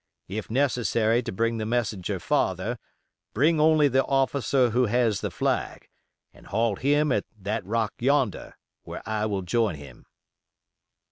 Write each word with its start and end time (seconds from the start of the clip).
If 0.27 0.49
necessary 0.49 1.21
to 1.21 1.31
bring 1.31 1.57
the 1.59 1.65
messenger 1.67 2.19
farther, 2.19 2.79
bring 3.35 3.59
only 3.59 3.87
the 3.87 4.03
officer 4.03 4.71
who 4.71 4.87
has 4.87 5.21
the 5.21 5.29
flag, 5.29 5.87
and 6.33 6.47
halt 6.47 6.79
him 6.79 7.11
at 7.11 7.25
that 7.39 7.63
rock 7.67 7.93
yonder, 7.99 8.57
where 8.81 9.07
I 9.07 9.27
will 9.27 9.43
join 9.43 9.75
him." 9.75 10.07